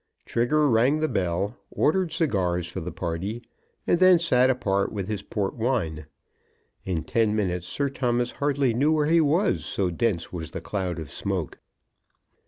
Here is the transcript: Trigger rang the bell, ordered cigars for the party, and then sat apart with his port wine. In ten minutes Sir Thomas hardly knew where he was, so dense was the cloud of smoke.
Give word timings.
Trigger 0.25 0.67
rang 0.67 0.99
the 0.99 1.07
bell, 1.07 1.57
ordered 1.69 2.11
cigars 2.11 2.65
for 2.65 2.79
the 2.79 2.91
party, 2.91 3.43
and 3.85 3.99
then 3.99 4.17
sat 4.17 4.49
apart 4.49 4.91
with 4.91 5.07
his 5.07 5.21
port 5.21 5.53
wine. 5.55 6.07
In 6.85 7.03
ten 7.03 7.35
minutes 7.35 7.67
Sir 7.67 7.87
Thomas 7.87 8.31
hardly 8.31 8.73
knew 8.73 8.91
where 8.91 9.05
he 9.05 9.21
was, 9.21 9.63
so 9.63 9.91
dense 9.91 10.33
was 10.33 10.49
the 10.49 10.59
cloud 10.61 10.97
of 10.97 11.11
smoke. 11.11 11.59